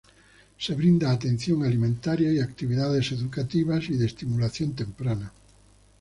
[0.57, 5.31] Se brinda atención alimentaria y actividades educativas y de estimulación temprana.